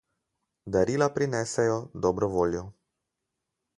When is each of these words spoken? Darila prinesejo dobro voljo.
Darila 0.75 1.09
prinesejo 1.17 1.77
dobro 2.07 2.31
voljo. 2.39 2.65